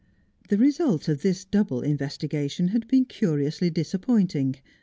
[0.49, 4.55] The result of this double investigation had been curiously disappointing.